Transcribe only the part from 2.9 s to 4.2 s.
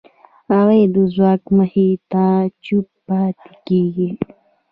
پاتې کېږي.